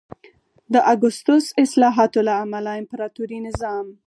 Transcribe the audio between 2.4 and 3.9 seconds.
امله امپراتوري نظام